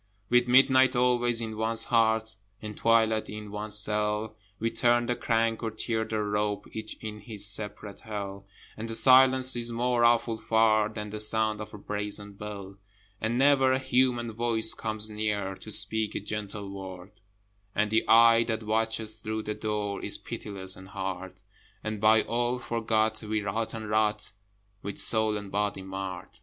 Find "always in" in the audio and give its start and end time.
0.95-1.57